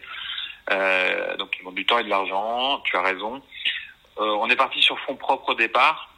donc 1.39 1.55
il 1.55 1.59
demande 1.59 1.75
du 1.75 1.85
temps 1.85 1.99
et 1.99 2.03
de 2.03 2.09
l'argent. 2.09 2.81
Tu 2.83 2.97
as 2.97 3.01
raison. 3.01 3.41
on 4.17 4.49
est 4.49 4.57
parti 4.57 4.81
sur 4.81 4.99
fonds 4.99 5.15
propres 5.15 5.51
au 5.51 5.55
départ. 5.55 6.13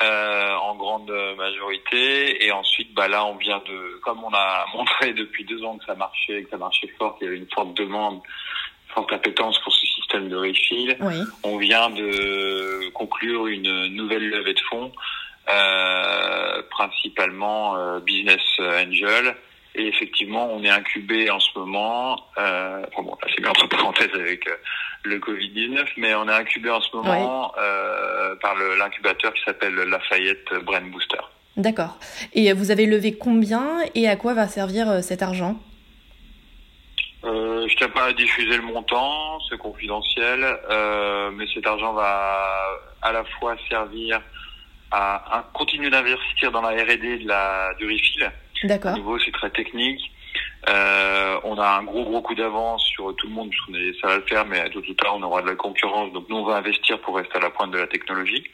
en 0.00 0.74
grande 0.76 1.12
majorité 1.36 2.46
et 2.46 2.50
ensuite 2.50 2.94
bah 2.94 3.08
là 3.08 3.26
on 3.26 3.36
vient 3.36 3.62
de 3.68 4.00
comme 4.02 4.24
on 4.24 4.32
a 4.32 4.64
montré 4.74 5.12
depuis 5.12 5.44
deux 5.44 5.62
ans 5.62 5.76
que 5.76 5.84
ça 5.84 5.94
marchait 5.94 6.44
que 6.44 6.50
ça 6.50 6.56
marchait 6.56 6.88
fort 6.98 7.18
qu'il 7.18 7.26
y 7.26 7.28
avait 7.28 7.38
une 7.38 7.50
forte 7.50 7.74
demande 7.74 8.22
forte 8.96 9.12
appétence 9.12 9.58
pour 9.60 9.72
ce 9.72 9.86
système 9.86 10.28
de 10.28 10.36
refill. 10.36 10.96
On 11.44 11.58
vient 11.58 11.90
de 11.90 12.88
conclure 12.90 13.46
une 13.46 13.94
nouvelle 13.94 14.28
levée 14.28 14.54
de 14.54 14.60
fonds, 14.70 14.90
euh, 15.52 16.62
principalement 16.70 17.76
euh, 17.76 18.00
Business 18.00 18.40
Angel. 18.58 19.36
Et 19.74 19.88
effectivement, 19.88 20.48
on 20.50 20.64
est 20.64 20.70
incubé 20.70 21.30
en 21.30 21.38
ce 21.38 21.50
moment. 21.58 22.18
Euh, 22.38 22.82
bon, 22.96 23.10
là, 23.20 23.28
c'est 23.28 23.42
bien 23.42 23.50
entre 23.50 23.68
parenthèses 23.68 24.14
avec 24.14 24.48
euh, 24.48 24.54
le 25.02 25.18
Covid-19, 25.18 25.84
mais 25.98 26.14
on 26.14 26.26
est 26.26 26.32
incubé 26.32 26.70
en 26.70 26.80
ce 26.80 26.96
moment 26.96 27.52
par 28.40 28.54
l'incubateur 28.78 29.32
qui 29.34 29.42
s'appelle 29.44 29.74
Lafayette 29.74 30.52
Brain 30.64 30.86
Booster. 30.90 31.20
D'accord. 31.56 31.98
Et 32.32 32.52
vous 32.52 32.70
avez 32.70 32.86
levé 32.86 33.16
combien 33.16 33.80
et 33.94 34.08
à 34.08 34.16
quoi 34.16 34.34
va 34.34 34.48
servir 34.48 35.02
cet 35.04 35.22
argent? 35.22 35.56
Euh, 37.26 37.66
je 37.68 37.76
tiens 37.76 37.88
pas 37.88 38.04
à 38.04 38.12
diffuser 38.12 38.56
le 38.56 38.62
montant, 38.62 39.38
c'est 39.48 39.58
confidentiel, 39.58 40.44
euh, 40.70 41.30
mais 41.32 41.46
cet 41.52 41.66
argent 41.66 41.92
va 41.92 42.80
à 43.02 43.12
la 43.12 43.24
fois 43.24 43.56
servir 43.68 44.20
à, 44.92 45.44
continuer 45.52 45.90
d'investir 45.90 46.52
dans 46.52 46.62
la 46.62 46.70
R&D 46.70 47.18
de 47.18 47.28
la 47.28 47.74
du 47.78 47.86
refill. 47.86 48.30
D'accord. 48.64 48.92
À 48.92 48.96
nouveau, 48.96 49.18
c'est 49.18 49.32
très 49.32 49.50
technique. 49.50 50.00
Euh, 50.68 51.40
on 51.44 51.58
a 51.58 51.66
un 51.78 51.84
gros 51.84 52.04
gros 52.04 52.22
coup 52.22 52.34
d'avance 52.34 52.84
sur 52.86 53.14
tout 53.16 53.28
le 53.28 53.34
monde 53.34 53.50
puisqu'on 53.50 53.74
est 53.74 54.00
ça 54.00 54.08
va 54.08 54.16
le 54.16 54.22
faire, 54.22 54.44
mais 54.46 54.68
tout 54.70 54.82
ou 54.88 54.94
tard 54.94 55.16
on 55.16 55.22
aura 55.22 55.42
de 55.42 55.48
la 55.48 55.54
concurrence. 55.54 56.12
Donc 56.12 56.28
nous 56.28 56.36
on 56.36 56.44
va 56.44 56.56
investir 56.56 57.00
pour 57.00 57.16
rester 57.16 57.36
à 57.36 57.40
la 57.40 57.50
pointe 57.50 57.70
de 57.70 57.78
la 57.78 57.86
technologie. 57.86 58.44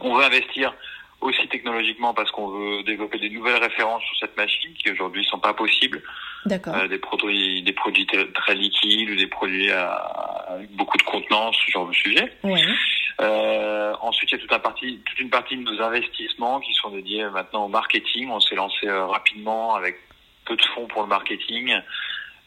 On 0.00 0.14
va 0.14 0.26
investir 0.26 0.74
aussi 1.20 1.46
technologiquement 1.48 2.14
parce 2.14 2.30
qu'on 2.30 2.48
veut 2.48 2.82
développer 2.82 3.18
des 3.18 3.30
nouvelles 3.30 3.62
références 3.62 4.02
sur 4.02 4.18
cette 4.18 4.36
machine 4.36 4.72
qui 4.74 4.90
aujourd'hui 4.90 5.24
sont 5.24 5.38
pas 5.38 5.52
possibles. 5.54 6.02
Euh, 6.46 6.88
des 6.88 6.98
produits, 6.98 7.62
des 7.62 7.72
produits 7.72 8.06
très 8.06 8.54
liquides 8.54 9.10
ou 9.10 9.16
des 9.16 9.26
produits 9.26 9.70
avec 9.70 10.70
beaucoup 10.76 10.96
de 10.96 11.02
contenance, 11.02 11.56
ce 11.66 11.70
genre 11.70 11.86
de 11.86 11.92
sujet. 11.92 12.32
Oui. 12.42 12.60
Euh, 13.20 13.92
ensuite, 14.00 14.30
il 14.30 14.34
y 14.34 14.38
a 14.38 14.40
toute, 14.40 14.52
une 14.52 14.62
partie, 14.62 15.00
toute 15.04 15.20
une 15.20 15.30
partie 15.30 15.56
de 15.56 15.62
nos 15.62 15.82
investissements 15.82 16.60
qui 16.60 16.72
sont 16.74 16.90
dédiés 16.90 17.28
maintenant 17.28 17.66
au 17.66 17.68
marketing. 17.68 18.30
On 18.30 18.40
s'est 18.40 18.54
lancé 18.54 18.86
euh, 18.86 19.06
rapidement 19.06 19.74
avec 19.74 19.98
peu 20.46 20.56
de 20.56 20.62
fonds 20.74 20.86
pour 20.86 21.02
le 21.02 21.08
marketing. 21.08 21.74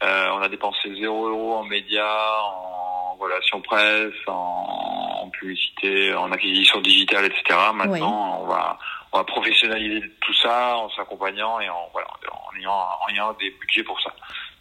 Euh, 0.04 0.30
on 0.34 0.42
a 0.42 0.50
dépensé 0.50 0.94
0 1.00 1.28
euros 1.28 1.56
en 1.58 1.64
médias, 1.64 2.42
en 2.42 3.16
relations 3.20 3.62
presse, 3.62 4.14
en, 4.28 5.22
en 5.24 5.30
publicité, 5.30 6.14
en 6.14 6.32
acquisition 6.32 6.82
digitale, 6.82 7.26
etc. 7.26 7.58
Maintenant, 7.74 8.42
on 8.42 8.48
va 8.48 8.80
on 9.14 9.20
va 9.20 9.24
professionnaliser 9.26 10.02
tout 10.22 10.34
ça 10.34 10.76
en 10.76 10.90
s'accompagnant 10.90 11.60
et 11.60 11.70
en, 11.70 11.88
voilà, 11.94 12.08
en, 12.32 12.43
en 12.72 13.10
ayant 13.10 13.34
des 13.34 13.52
budgets 13.52 13.84
pour 13.84 14.00
ça. 14.02 14.14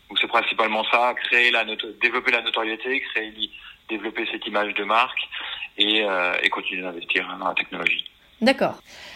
Donc 0.09 0.18
c'est 0.21 0.28
principalement 0.28 0.85
ça, 0.92 1.14
créer 1.14 1.50
la 1.50 1.64
développer 1.64 2.32
la 2.32 2.42
notoriété, 2.42 3.00
créer, 3.00 3.32
développer 3.88 4.28
cette 4.30 4.47
image 4.47 4.75
de 4.75 4.85
marque 4.85 5.21
et, 5.78 6.02
euh, 6.04 6.35
et 6.42 6.50
continuer 6.50 6.82
d'investir 6.82 7.26
dans 7.38 7.49
la 7.49 7.54
technologie. 7.54 8.04
D'accord. 8.42 8.75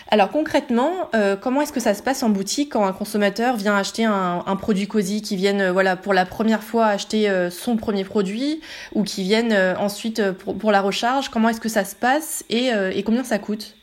Alors 0.08 0.30
concrètement, 0.30 1.10
euh, 1.14 1.36
comment 1.36 1.60
est-ce 1.60 1.72
que 1.72 1.80
ça 1.80 1.92
se 1.92 2.02
passe 2.02 2.22
en 2.22 2.30
boutique 2.30 2.72
quand 2.72 2.86
un 2.86 2.92
consommateur 2.92 3.56
vient 3.56 3.76
acheter 3.76 4.04
un, 4.04 4.56
produit 4.56 4.86
Cozy, 4.86 5.20
qui 5.20 5.36
vienne 5.36 5.60
euh, 5.60 5.72
voilà 5.72 5.96
pour 5.96 6.14
la 6.14 6.24
première 6.24 6.62
fois 6.62 6.86
acheter 6.86 7.28
son 7.50 7.76
premier 7.76 8.04
produit 8.04 8.62
ou 8.94 9.02
qui 9.02 9.22
viennent 9.22 9.52
ensuite 9.78 10.30
pour, 10.32 10.56
pour, 10.56 10.72
la 10.72 10.80
recharge? 10.80 11.28
Comment 11.28 11.50
est-ce 11.50 11.60
que 11.60 11.68
ça 11.68 11.84
se 11.84 11.94
passe 11.94 12.42
et, 12.48 12.68
et 12.68 13.02
combien 13.02 13.24
ça 13.24 13.38
coûte? 13.38 13.74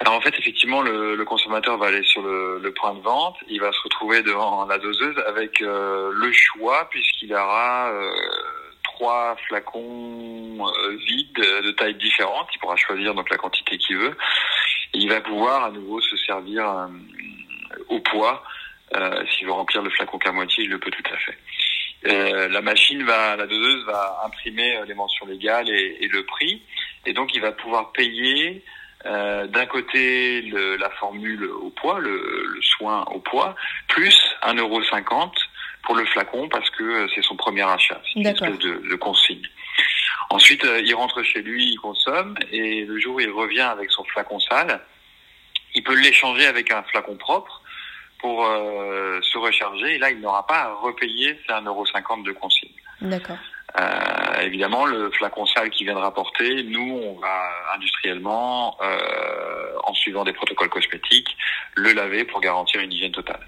Alors 0.00 0.14
en 0.14 0.20
fait, 0.20 0.34
effectivement, 0.38 0.82
le, 0.82 1.14
le, 1.14 1.24
consommateur 1.24 1.78
va 1.78 1.86
aller 1.86 2.02
sur 2.02 2.20
le, 2.22 2.58
le, 2.58 2.74
point 2.74 2.94
de 2.94 3.00
vente, 3.00 3.36
il 3.48 3.60
va 3.60 3.72
se 3.72 3.80
retrouver 3.82 4.22
devant 4.22 4.66
la 4.66 4.78
doseuse 4.78 5.16
avec 5.26 5.60
le 5.60 6.32
choix 6.32 6.88
puisqu'il 6.90 7.32
aura 7.32 7.90
trois 8.94 9.36
flacons 9.48 10.66
euh, 10.66 10.96
vides 11.06 11.34
de 11.34 11.70
tailles 11.72 11.96
différentes. 11.96 12.48
Il 12.54 12.58
pourra 12.58 12.76
choisir 12.76 13.14
donc 13.14 13.28
la 13.30 13.36
quantité 13.36 13.76
qu'il 13.78 13.96
veut. 13.96 14.16
Et 14.94 14.98
il 14.98 15.08
va 15.08 15.20
pouvoir 15.20 15.64
à 15.64 15.70
nouveau 15.70 16.00
se 16.00 16.16
servir 16.16 16.68
euh, 16.68 16.86
au 17.88 18.00
poids. 18.00 18.42
Euh, 18.94 19.24
S'il 19.26 19.46
veut 19.46 19.52
remplir 19.52 19.82
le 19.82 19.90
flacon 19.90 20.18
qu'à 20.18 20.32
moitié, 20.32 20.64
il 20.64 20.70
le 20.70 20.78
peut 20.78 20.90
tout 20.90 21.12
à 21.12 21.16
fait. 21.18 21.38
Euh, 22.06 22.48
la 22.48 22.60
machine 22.60 23.02
va, 23.02 23.34
la 23.36 23.46
doseuse 23.46 23.84
va 23.86 24.22
imprimer 24.26 24.78
les 24.86 24.94
mentions 24.94 25.26
légales 25.26 25.70
et, 25.70 25.96
et, 26.00 26.08
le 26.08 26.24
prix, 26.26 26.62
et 27.06 27.14
donc 27.14 27.34
il 27.34 27.40
va 27.40 27.52
pouvoir 27.52 27.92
payer 27.92 28.62
euh, 29.06 29.46
d'un 29.46 29.66
côté 29.66 30.42
le, 30.42 30.76
la 30.76 30.90
formule 30.90 31.44
au 31.44 31.70
poids, 31.70 31.98
le, 32.00 32.46
le 32.46 32.62
soin 32.62 33.04
au 33.12 33.20
poids, 33.20 33.54
plus 33.88 34.16
1,50€ 34.42 35.30
pour 35.84 35.94
le 35.94 36.04
flacon 36.06 36.48
parce 36.48 36.68
que 36.70 36.82
euh, 36.82 37.08
c'est 37.14 37.22
son 37.22 37.36
premier 37.36 37.62
achat. 37.62 38.00
C'est 38.04 38.20
une 38.20 38.26
espèce 38.26 38.58
de, 38.58 38.82
de, 38.88 38.94
consigne. 38.96 39.46
Ensuite, 40.30 40.64
euh, 40.64 40.80
il 40.84 40.94
rentre 40.94 41.22
chez 41.22 41.42
lui, 41.42 41.72
il 41.72 41.76
consomme, 41.76 42.34
et 42.50 42.84
le 42.84 42.98
jour 42.98 43.16
où 43.16 43.20
il 43.20 43.30
revient 43.30 43.60
avec 43.60 43.90
son 43.90 44.04
flacon 44.04 44.40
sale, 44.40 44.80
il 45.74 45.82
peut 45.82 45.94
l'échanger 46.00 46.46
avec 46.46 46.70
un 46.70 46.82
flacon 46.84 47.16
propre 47.16 47.62
pour 48.18 48.46
euh, 48.46 49.20
se 49.20 49.36
recharger, 49.36 49.96
et 49.96 49.98
là, 49.98 50.10
il 50.10 50.20
n'aura 50.20 50.46
pas 50.46 50.62
à 50.62 50.72
repayer 50.72 51.38
ses 51.46 51.52
1,50€ 51.52 52.24
de 52.24 52.32
consigne. 52.32 52.70
D'accord. 53.02 53.36
Euh, 53.78 54.40
évidemment, 54.42 54.86
le 54.86 55.10
flacon 55.10 55.46
sale 55.46 55.70
qui 55.70 55.84
vient 55.84 55.94
de 55.94 55.98
rapporter, 55.98 56.62
nous, 56.62 57.00
on 57.02 57.18
va 57.18 57.74
industriellement, 57.74 58.76
euh, 58.80 59.72
en 59.84 59.94
suivant 59.94 60.24
des 60.24 60.32
protocoles 60.32 60.68
cosmétiques, 60.68 61.36
le 61.74 61.92
laver 61.92 62.24
pour 62.24 62.40
garantir 62.40 62.80
une 62.80 62.92
hygiène 62.92 63.12
totale. 63.12 63.44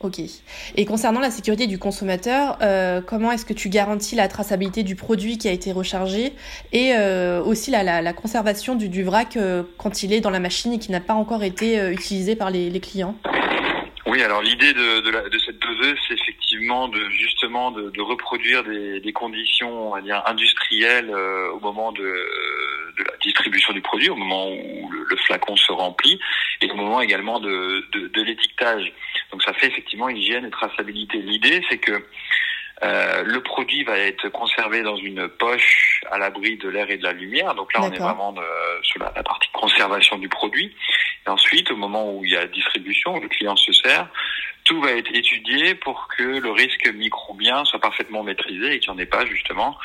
Ok. 0.00 0.20
Et 0.76 0.84
concernant 0.84 1.18
la 1.18 1.30
sécurité 1.30 1.66
du 1.66 1.78
consommateur, 1.78 2.56
euh, 2.62 3.00
comment 3.04 3.32
est-ce 3.32 3.44
que 3.44 3.52
tu 3.52 3.68
garantis 3.68 4.14
la 4.14 4.28
traçabilité 4.28 4.84
du 4.84 4.94
produit 4.94 5.38
qui 5.38 5.48
a 5.48 5.52
été 5.52 5.72
rechargé 5.72 6.34
et 6.72 6.92
euh, 6.96 7.42
aussi 7.42 7.72
la, 7.72 7.82
la, 7.82 8.00
la, 8.00 8.12
conservation 8.12 8.76
du, 8.76 8.88
du 8.88 9.02
vrac 9.02 9.36
euh, 9.36 9.64
quand 9.76 10.04
il 10.04 10.12
est 10.12 10.20
dans 10.20 10.30
la 10.30 10.38
machine 10.38 10.72
et 10.72 10.78
qui 10.78 10.92
n'a 10.92 11.00
pas 11.00 11.14
encore 11.14 11.42
été 11.42 11.80
euh, 11.80 11.92
utilisé 11.92 12.36
par 12.36 12.50
les, 12.50 12.70
les 12.70 12.80
clients? 12.80 13.16
Oui, 14.08 14.22
alors 14.22 14.40
l'idée 14.40 14.72
de, 14.72 15.00
de, 15.00 15.28
de, 15.28 15.38
cette 15.38 15.58
doseuse, 15.58 15.98
c'est 16.08 16.14
effectivement 16.14 16.88
de 16.88 16.98
justement 17.10 17.70
de, 17.70 17.90
de 17.90 18.00
reproduire 18.00 18.64
des, 18.64 19.00
des, 19.00 19.12
conditions, 19.12 20.00
dire, 20.00 20.22
industrielles 20.24 21.10
euh, 21.10 21.52
au 21.52 21.60
moment 21.60 21.92
de, 21.92 22.00
de, 22.00 23.04
la 23.04 23.16
distribution 23.22 23.74
du 23.74 23.82
produit, 23.82 24.08
au 24.08 24.16
moment 24.16 24.48
où 24.48 24.90
le, 24.90 25.04
le, 25.06 25.16
flacon 25.16 25.56
se 25.56 25.72
remplit, 25.72 26.18
et 26.62 26.70
au 26.70 26.74
moment 26.74 27.02
également 27.02 27.38
de, 27.38 27.84
de 27.92 28.22
l'étiquetage. 28.22 28.92
Donc 29.30 29.42
ça 29.42 29.52
fait 29.52 29.66
effectivement 29.66 30.08
hygiène 30.08 30.46
et 30.46 30.50
traçabilité. 30.50 31.18
L'idée, 31.18 31.62
c'est 31.68 31.78
que 31.78 32.02
euh, 32.82 33.22
le 33.24 33.42
produit 33.42 33.82
va 33.82 33.98
être 33.98 34.28
conservé 34.28 34.82
dans 34.82 34.96
une 34.96 35.28
poche 35.28 36.02
à 36.10 36.18
l'abri 36.18 36.56
de 36.56 36.68
l'air 36.68 36.90
et 36.90 36.96
de 36.96 37.02
la 37.02 37.12
lumière. 37.12 37.54
Donc 37.54 37.72
là, 37.74 37.80
on 37.82 37.92
est 37.92 37.98
vraiment 37.98 38.32
de, 38.32 38.42
sur 38.82 39.00
la, 39.00 39.12
la, 39.16 39.22
partie 39.22 39.48
conservation 39.52 40.16
du 40.18 40.28
produit. 40.28 40.74
Et 41.26 41.30
ensuite, 41.30 41.70
au 41.72 41.76
moment 41.76 42.12
où 42.12 42.24
il 42.24 42.32
y 42.32 42.36
a 42.36 42.46
distribution, 42.46 43.16
où 43.16 43.20
le 43.20 43.28
client 43.28 43.56
se 43.56 43.72
sert, 43.72 44.08
tout 44.64 44.80
va 44.80 44.92
être 44.92 45.12
étudié 45.12 45.74
pour 45.74 46.08
que 46.16 46.22
le 46.22 46.50
risque 46.50 46.86
microbien 46.94 47.64
soit 47.64 47.80
parfaitement 47.80 48.22
maîtrisé 48.22 48.74
et 48.74 48.78
qu'il 48.80 48.90
n'y 48.90 48.96
en 48.96 48.98
ait 48.98 49.06
pas 49.06 49.24
justement. 49.26 49.76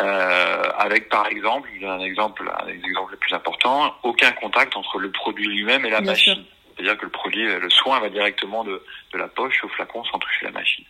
Euh, 0.00 0.62
avec 0.76 1.08
par 1.08 1.26
exemple, 1.26 1.70
un 1.82 2.00
exemple, 2.00 2.50
un 2.62 2.68
exemple 2.68 3.12
le 3.12 3.16
plus 3.18 3.34
important, 3.34 3.94
aucun 4.02 4.32
contact 4.32 4.76
entre 4.76 4.98
le 4.98 5.10
produit 5.10 5.46
lui-même 5.46 5.86
et 5.86 5.90
la 5.90 6.00
Bien 6.00 6.12
machine. 6.12 6.34
Sûr. 6.34 6.44
C'est-à-dire 6.76 6.98
que 6.98 7.04
le 7.06 7.10
produit, 7.10 7.44
le 7.46 7.70
soin 7.70 8.00
va 8.00 8.10
directement 8.10 8.62
de, 8.62 8.82
de 9.12 9.18
la 9.18 9.28
poche 9.28 9.64
au 9.64 9.68
flacon 9.68 10.04
sans 10.04 10.18
toucher 10.18 10.44
la 10.44 10.52
machine. 10.52 10.84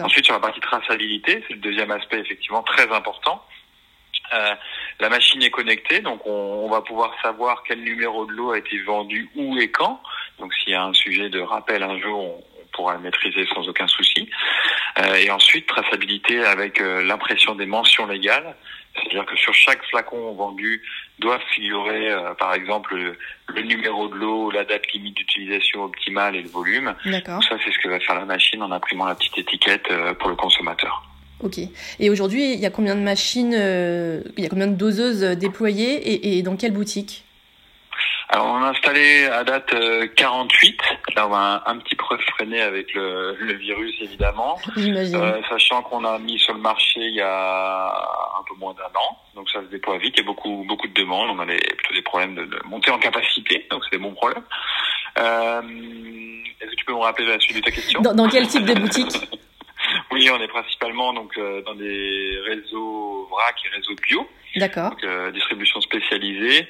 Ensuite, 0.00 0.26
sur 0.26 0.34
la 0.34 0.40
partie 0.40 0.60
traçabilité, 0.60 1.42
c'est 1.46 1.54
le 1.54 1.60
deuxième 1.60 1.90
aspect 1.90 2.18
effectivement 2.18 2.62
très 2.62 2.90
important. 2.92 3.42
Euh, 4.32 4.54
la 5.00 5.08
machine 5.08 5.42
est 5.42 5.50
connectée, 5.50 6.00
donc 6.00 6.24
on, 6.24 6.30
on, 6.30 6.68
va 6.68 6.82
pouvoir 6.82 7.14
savoir 7.22 7.62
quel 7.66 7.80
numéro 7.80 8.26
de 8.26 8.32
lot 8.32 8.52
a 8.52 8.58
été 8.58 8.78
vendu 8.82 9.28
où 9.34 9.58
et 9.58 9.70
quand. 9.70 10.00
Donc 10.38 10.54
s'il 10.54 10.72
y 10.72 10.76
a 10.76 10.84
un 10.84 10.94
sujet 10.94 11.28
de 11.30 11.40
rappel 11.40 11.82
un 11.82 11.98
jour, 11.98 12.18
on, 12.18 12.44
on 12.60 12.66
pourra 12.72 12.94
le 12.94 13.00
maîtriser 13.00 13.46
sans 13.52 13.68
aucun 13.68 13.88
souci. 13.88 14.30
Euh, 14.98 15.14
et 15.14 15.30
ensuite, 15.30 15.66
traçabilité 15.66 16.44
avec 16.44 16.80
euh, 16.80 17.02
l'impression 17.02 17.54
des 17.54 17.66
mentions 17.66 18.06
légales. 18.06 18.56
C'est-à-dire 18.94 19.24
que 19.26 19.36
sur 19.36 19.54
chaque 19.54 19.84
flacon 19.86 20.32
vendu 20.34 20.82
doit 21.20 21.38
figurer, 21.54 22.10
euh, 22.10 22.34
par 22.34 22.54
exemple, 22.54 22.96
le, 22.96 23.16
le, 23.54 23.62
numéro 23.62 24.08
de 24.08 24.14
l'eau, 24.16 24.50
la 24.50 24.64
date 24.64 24.90
limite 24.92 25.16
d'utilisation 25.16 25.84
optimale 25.84 26.34
et 26.34 26.42
le 26.42 26.48
volume. 26.48 26.94
D'accord. 27.04 27.42
Ça, 27.44 27.56
c'est 27.64 27.70
ce 27.72 27.78
que 27.78 27.88
va 27.88 28.00
faire 28.00 28.16
la 28.16 28.24
machine 28.24 28.62
en 28.62 28.70
imprimant 28.72 29.04
la 29.04 29.14
petite 29.14 29.38
étiquette 29.38 29.86
euh, 29.90 30.14
pour 30.14 30.28
le 30.30 30.36
consommateur. 30.36 31.04
Ok. 31.40 31.58
Et 31.98 32.10
aujourd'hui, 32.10 32.52
il 32.54 32.60
y 32.60 32.66
a 32.66 32.70
combien 32.70 32.96
de 32.96 33.00
machines, 33.00 33.54
euh, 33.56 34.22
il 34.36 34.42
y 34.42 34.46
a 34.46 34.50
combien 34.50 34.66
de 34.66 34.74
doseuses 34.74 35.22
déployées 35.38 35.94
et, 35.94 36.38
et 36.38 36.42
dans 36.42 36.56
quelle 36.56 36.72
boutique? 36.72 37.24
Alors 38.32 38.46
on 38.46 38.62
a 38.62 38.68
installé 38.68 39.24
à 39.26 39.42
date 39.42 39.74
euh, 39.74 40.06
48. 40.16 40.80
Là 41.16 41.26
on 41.26 41.30
va 41.30 41.62
un, 41.66 41.72
un, 41.72 41.78
petit 41.78 41.96
peu 41.96 42.04
freiner 42.34 42.60
avec 42.60 42.94
le, 42.94 43.36
le 43.40 43.54
virus 43.54 43.92
évidemment. 44.00 44.56
Euh, 44.78 45.40
sachant 45.48 45.82
qu'on 45.82 46.04
a 46.04 46.16
mis 46.20 46.38
sur 46.38 46.54
le 46.54 46.60
marché 46.60 47.00
il 47.00 47.14
y 47.14 47.20
a 47.20 47.88
un 48.38 48.42
peu 48.48 48.54
moins 48.58 48.72
d'un 48.74 48.84
an. 48.84 49.16
Donc 49.34 49.50
ça 49.50 49.60
se 49.60 49.66
déploie 49.66 49.98
vite. 49.98 50.14
Il 50.16 50.20
y 50.20 50.22
a 50.22 50.26
beaucoup 50.26 50.64
beaucoup 50.68 50.86
de 50.86 50.94
demandes. 50.94 51.30
On 51.36 51.40
avait 51.40 51.58
plutôt 51.58 51.94
des 51.94 52.02
problèmes 52.02 52.36
de, 52.36 52.44
de 52.44 52.60
montée 52.66 52.92
en 52.92 52.98
capacité. 52.98 53.66
Donc 53.68 53.82
c'est 53.84 53.96
des 53.96 54.02
bons 54.02 54.14
problèmes. 54.14 54.44
Euh, 55.18 55.60
Est-ce 56.60 56.70
que 56.70 56.76
tu 56.76 56.84
peux 56.84 56.92
me 56.92 56.98
rappeler 56.98 57.26
la 57.26 57.40
suite 57.40 57.56
de 57.56 57.62
ta 57.62 57.72
question? 57.72 58.00
Dans, 58.00 58.14
dans 58.14 58.28
quel 58.28 58.46
type 58.46 58.64
de 58.64 58.74
boutique? 58.74 59.28
Oui, 60.12 60.28
on 60.30 60.40
est 60.40 60.48
principalement 60.48 61.12
donc 61.12 61.36
euh, 61.38 61.62
dans 61.62 61.74
des 61.74 62.38
réseaux 62.44 63.28
vrac 63.30 63.54
et 63.64 63.76
réseaux 63.76 63.94
bio. 64.08 64.28
D'accord. 64.56 64.90
Donc, 64.90 65.04
euh, 65.04 65.30
distribution 65.30 65.80
spécialisée. 65.80 66.66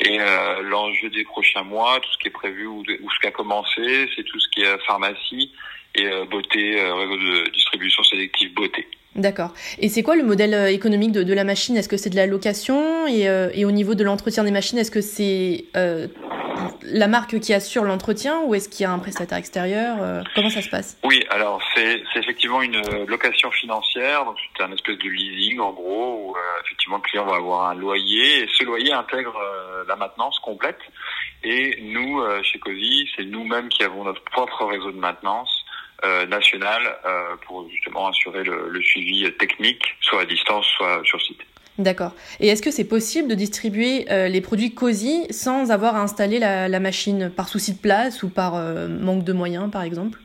Et 0.00 0.20
euh, 0.20 0.62
l'enjeu 0.62 1.10
des 1.10 1.24
prochains 1.24 1.64
mois, 1.64 1.98
tout 2.00 2.12
ce 2.12 2.18
qui 2.18 2.28
est 2.28 2.30
prévu 2.30 2.66
ou, 2.66 2.84
de, 2.84 2.98
ou 3.02 3.10
ce 3.10 3.18
qui 3.20 3.26
a 3.26 3.32
commencé, 3.32 4.08
c'est 4.14 4.22
tout 4.22 4.38
ce 4.38 4.48
qui 4.50 4.62
est 4.62 4.78
pharmacie 4.86 5.52
et 5.96 6.08
beauté, 6.28 6.80
réseau 6.80 7.16
de 7.16 7.50
distribution 7.50 8.02
sélective 8.02 8.52
beauté. 8.52 8.88
D'accord. 9.14 9.54
Et 9.78 9.88
c'est 9.88 10.02
quoi 10.02 10.16
le 10.16 10.24
modèle 10.24 10.72
économique 10.72 11.12
de, 11.12 11.22
de 11.22 11.32
la 11.32 11.44
machine? 11.44 11.76
Est-ce 11.76 11.88
que 11.88 11.96
c'est 11.96 12.10
de 12.10 12.16
la 12.16 12.26
location? 12.26 13.06
Et, 13.06 13.28
et, 13.54 13.64
au 13.64 13.70
niveau 13.70 13.94
de 13.94 14.02
l'entretien 14.02 14.42
des 14.42 14.50
machines, 14.50 14.76
est-ce 14.76 14.90
que 14.90 15.00
c'est 15.00 15.66
la 16.82 17.08
marque 17.08 17.38
qui 17.40 17.52
assure 17.52 17.84
l'entretien 17.84 18.40
ou 18.44 18.54
est-ce 18.54 18.68
qu'il 18.68 18.84
y 18.84 18.86
a 18.86 18.92
un 18.92 18.98
prestataire 18.98 19.38
extérieur 19.38 20.24
Comment 20.34 20.50
ça 20.50 20.62
se 20.62 20.68
passe? 20.68 20.98
Oui, 21.04 21.24
alors 21.30 21.60
c'est 21.74 22.02
effectivement 22.16 22.62
une 22.62 22.80
location 23.06 23.50
financière, 23.50 24.24
donc 24.24 24.36
c'est 24.56 24.62
un 24.62 24.72
espèce 24.72 24.98
de 24.98 25.08
leasing 25.08 25.60
en 25.60 25.72
gros, 25.72 26.30
où 26.30 26.36
effectivement 26.64 26.96
le 26.96 27.02
client 27.02 27.24
va 27.24 27.36
avoir 27.36 27.70
un 27.70 27.74
loyer 27.74 28.44
et 28.44 28.48
ce 28.52 28.64
loyer 28.64 28.92
intègre 28.92 29.34
la 29.88 29.96
maintenance 29.96 30.38
complète. 30.40 30.78
Et 31.42 31.80
nous, 31.82 32.22
chez 32.42 32.58
COSI, 32.58 33.08
c'est 33.16 33.24
nous-mêmes 33.24 33.68
qui 33.68 33.82
avons 33.82 34.04
notre 34.04 34.22
propre 34.22 34.64
réseau 34.64 34.92
de 34.92 34.98
maintenance 34.98 35.64
euh, 36.04 36.26
national 36.26 36.82
euh, 37.06 37.36
pour 37.46 37.66
justement 37.70 38.08
assurer 38.08 38.44
le, 38.44 38.68
le, 38.68 38.82
suivi 38.82 39.30
technique, 39.38 39.82
soit 40.02 40.20
à 40.22 40.24
distance, 40.26 40.66
soit 40.76 41.00
sur 41.04 41.22
site. 41.22 41.40
D'accord. 41.78 42.12
Et 42.38 42.46
est-ce 42.48 42.62
que 42.62 42.70
c'est 42.70 42.86
possible 42.86 43.28
de 43.28 43.34
distribuer 43.34 44.06
euh, 44.10 44.28
les 44.28 44.40
produits 44.40 44.74
COSI 44.74 45.26
sans 45.30 45.72
avoir 45.72 45.96
à 45.96 46.02
installer 46.02 46.38
la, 46.38 46.68
la 46.68 46.80
machine 46.80 47.32
par 47.34 47.48
souci 47.48 47.74
de 47.74 47.80
place 47.80 48.22
ou 48.22 48.28
par 48.30 48.54
euh, 48.54 48.86
manque 48.88 49.24
de 49.24 49.32
moyens, 49.32 49.70
par 49.70 49.82
exemple? 49.82 50.20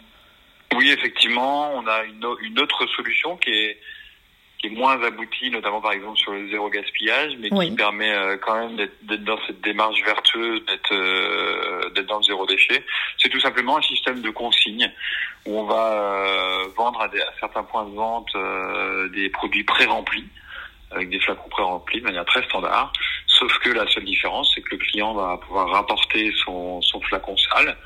Oui, 0.75 0.91
effectivement, 0.91 1.74
on 1.74 1.88
a 1.88 2.03
une, 2.03 2.24
une 2.44 2.60
autre 2.60 2.86
solution 2.96 3.38
qui 3.38 3.50
est 3.50 3.77
qui 4.60 4.68
est 4.68 4.72
moins 4.72 5.01
abouti, 5.01 5.50
notamment 5.51 5.79
par 5.79 5.94
exemple 5.94 6.18
sur 6.18 6.34
le 6.34 6.50
zéro 6.50 6.70
gaspillage, 6.70 7.32
mais 7.39 7.48
oui. 7.50 7.70
qui 7.70 7.75
permet 7.77 8.12
euh, 8.12 8.36
quand 8.38 8.60
même 8.60 8.75
d'être 8.75 9.24
dans 9.24 9.39
cette 9.48 9.62
démarche 9.62 10.03
vertueuse, 10.03 10.62
d'être 10.65 12.06
dans 12.06 12.18
le 12.18 12.24
zéro 12.24 12.46
déchet. 12.46 12.84
C'est 13.18 13.29
tout 13.29 13.39
simplement 13.39 13.77
un 13.77 13.82
système 13.82 14.20
de 14.20 14.29
consigne 14.29 14.91
où 15.46 15.60
on 15.60 15.63
va 15.63 16.65
vendre 16.75 17.00
à, 17.00 17.08
des, 17.08 17.22
à, 17.22 17.32
certains 17.39 17.63
points 17.63 17.86
de 17.86 17.96
vente 17.96 18.32
des 19.13 19.29
produits 19.29 19.63
pré-remplis. 19.63 20.25
Avec 20.91 21.10
des 21.10 21.19
flacons 21.19 21.50
pré-remplis 21.50 22.00
de 22.00 22.05
manière 22.05 22.25
très 22.25 22.43
standard. 22.43 22.91
Sauf 23.27 23.58
que 23.60 23.69
la 23.69 23.88
seule 23.88 24.05
différence, 24.05 24.51
c'est 24.53 24.62
que 24.62 24.72
le 24.72 24.77
client 24.77 25.13
va 25.13 25.38
pouvoir 25.38 25.69
rapporter 25.69 26.31
son, 26.43 26.81
son 26.81 27.00
flacon 27.01 27.36
sale, 27.38 27.77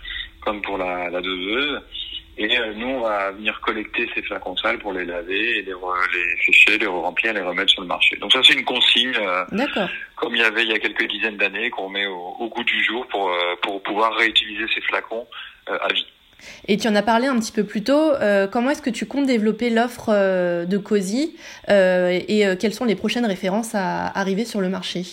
comme 0.42 0.62
pour 0.62 0.78
la, 0.78 1.10
la 1.10 1.22
doseuse. 1.22 1.82
Et 2.36 2.58
euh, 2.58 2.74
nous, 2.74 2.88
on 2.88 3.02
va 3.02 3.32
venir 3.32 3.60
collecter 3.62 4.10
ces 4.16 4.24
flacons 4.24 4.58
sales 4.58 4.80
pour 4.80 4.92
les 4.92 5.06
laver 5.06 5.60
et 5.60 5.62
les, 5.62 5.74
les 5.74 6.44
sécher, 6.44 6.80
les 6.80 6.88
remplir, 6.88 7.32
les 7.34 7.42
remettre 7.42 7.72
sur 7.72 7.82
le 7.82 7.88
marché. 7.88 8.16
Donc 8.18 8.32
ça, 8.32 8.40
c'est 8.44 8.54
une 8.54 8.66
consigne, 8.66 9.14
euh, 9.16 9.46
comme 10.16 10.36
il 10.36 10.42
y 10.42 10.44
avait 10.44 10.64
il 10.64 10.70
y 10.70 10.74
a 10.74 10.80
quelques 10.80 11.08
dizaines 11.08 11.38
d'années, 11.38 11.70
qu'on 11.70 11.90
met 11.90 12.08
au, 12.08 12.36
au, 12.40 12.50
goût 12.50 12.64
du 12.64 12.84
jour 12.84 13.06
pour, 13.08 13.30
euh, 13.30 13.56
pour 13.62 13.84
pouvoir 13.84 14.16
réutiliser 14.16 14.66
ces 14.74 14.82
flacons 14.82 15.28
à 15.68 15.94
vie. 15.94 16.08
Et 16.68 16.78
tu 16.78 16.88
en 16.88 16.96
as 16.96 17.04
parlé 17.04 17.28
un 17.28 17.40
petit 17.40 17.52
peu 17.52 17.64
plus 17.64 17.84
tôt. 17.84 18.14
Euh, 18.14 18.48
comment 18.48 18.70
est-ce 18.70 18.82
que 18.82 18.90
tu 18.90 19.06
comptes 19.06 19.26
développer 19.26 19.70
l'offre 19.70 20.10
euh, 20.10 20.66
de 20.66 20.78
COSI 20.78 21.36
euh, 21.70 22.20
et 22.28 22.46
quelles 22.60 22.74
sont 22.74 22.86
les 22.86 22.96
prochaines 22.96 23.26
références 23.26 23.76
à 23.76 24.08
arriver 24.08 24.46
sur 24.46 24.62
le 24.62 24.70
marché? 24.70 25.04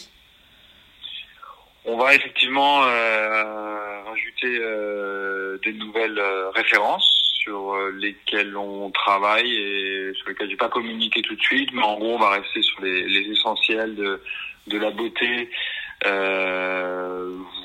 On 1.87 1.97
va 1.97 2.15
effectivement 2.15 2.81
rajouter 4.07 4.61
des 5.65 5.73
nouvelles 5.73 6.21
références 6.55 7.33
sur 7.43 7.75
lesquelles 7.99 8.57
on 8.57 8.91
travaille 8.91 9.51
et 9.51 10.13
sur 10.15 10.29
lesquelles 10.29 10.49
je 10.49 10.53
vais 10.53 10.59
pas 10.59 10.69
communiquer 10.69 11.23
tout 11.23 11.35
de 11.35 11.41
suite, 11.41 11.71
mais 11.73 11.83
en 11.83 11.99
gros 11.99 12.15
on 12.15 12.19
va 12.19 12.31
rester 12.31 12.63
sur 12.63 12.83
les, 12.83 13.31
essentiels 13.31 13.95
de, 13.95 14.79
la 14.79 14.91
beauté, 14.91 15.51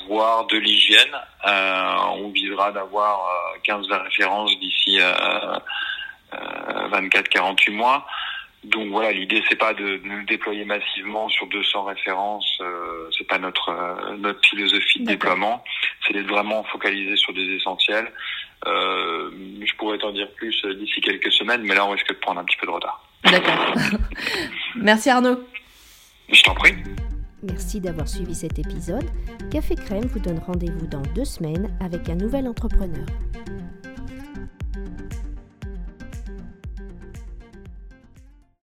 voire 0.08 0.46
de 0.48 0.58
l'hygiène. 0.58 1.15
Euh, 1.48 1.96
on 2.13 2.30
visera 2.30 2.72
d'avoir 2.72 3.22
15 3.63 3.88
euh, 3.89 3.98
références 3.98 4.58
d'ici 4.60 5.00
24-48 6.32 7.72
mois. 7.72 8.06
Donc 8.65 8.89
voilà, 8.89 9.12
l'idée 9.12 9.44
c'est 9.48 9.58
pas 9.58 9.74
de, 9.74 10.01
nous 10.04 10.24
déployer 10.25 10.65
massivement 10.65 11.30
sur 11.30 11.46
200 11.48 11.84
références, 11.84 12.58
euh, 12.62 13.08
c'est 13.15 13.27
pas 13.27 13.38
notre 13.38 13.72
notre 14.18 14.39
philosophie 14.48 15.01
de 15.01 15.06
déploiement, 15.06 15.63
c'est 16.06 16.13
d'être 16.13 16.27
vraiment 16.27 16.63
focalisé 16.63 17.15
sur 17.15 17.32
des 17.34 17.44
essentiels. 17.56 18.12
Euh, 18.65 19.30
je 19.63 19.72
pourrais 19.75 20.00
t'en 20.00 20.12
dire 20.12 20.27
plus 20.36 20.65
d'ici 20.65 21.00
quelques 21.01 21.32
semaines, 21.32 21.62
mais 21.62 21.75
là 21.75 21.86
on 21.86 21.92
risque 21.92 22.10
de 22.10 22.13
prendre 22.15 22.39
un 22.39 22.44
petit 22.44 22.58
peu 22.58 22.65
de 22.65 22.72
retard. 22.72 23.08
D'accord. 23.24 23.75
Merci 24.75 25.12
Arnaud. 25.12 25.44
Je 26.32 26.42
t'en 26.42 26.56
prie. 26.56 26.74
Merci 27.46 27.80
d'avoir 27.80 28.08
suivi 28.08 28.34
cet 28.34 28.58
épisode. 28.58 29.06
Café 29.52 29.75
Crème 29.75 30.06
vous 30.06 30.20
donne 30.20 30.40
rendez-vous 30.40 30.88
dans 30.88 31.04
deux 31.14 31.25
semaines 31.25 31.70
avec 31.80 32.10
un 32.10 32.16
nouvel 32.16 32.48
entrepreneur. 32.48 33.06